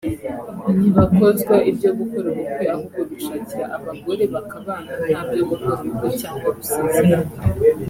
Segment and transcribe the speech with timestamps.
[0.77, 7.25] ntibakozwa ibyo gukora ubukwe ahubwo bishakira abagore bakabana ntabyo gukora ubukwe cyangwa gusezerana